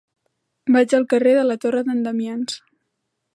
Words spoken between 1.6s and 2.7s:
Torre d'en Damians.